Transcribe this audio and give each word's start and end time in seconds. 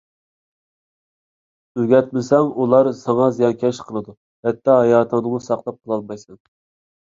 ئۆگەتمىسەڭ، 1.83 2.49
ئۇلار 2.63 2.89
ساڭا 3.01 3.27
زىيانكەشلىك 3.37 3.89
قىلىدۇ. 3.93 4.17
ھەتتا 4.49 4.79
ھاياتىڭنىمۇ 4.81 5.43
ساقلاپ 5.51 5.79
قالالمايسەن. 5.79 6.43